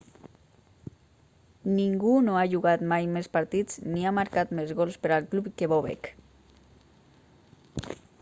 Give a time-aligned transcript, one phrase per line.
[1.73, 5.51] ningú no ha jugat mai més partits ni ha marcat més gols per al club
[5.63, 6.11] que bobek